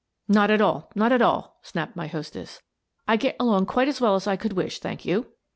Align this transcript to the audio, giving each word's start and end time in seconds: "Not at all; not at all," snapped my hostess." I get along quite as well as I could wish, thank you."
"Not 0.27 0.49
at 0.49 0.61
all; 0.61 0.89
not 0.95 1.11
at 1.11 1.21
all," 1.21 1.59
snapped 1.61 1.95
my 1.95 2.07
hostess." 2.07 2.63
I 3.07 3.17
get 3.17 3.35
along 3.39 3.67
quite 3.67 3.87
as 3.87 4.01
well 4.01 4.15
as 4.15 4.25
I 4.25 4.35
could 4.35 4.53
wish, 4.53 4.79
thank 4.79 5.05
you." 5.05 5.27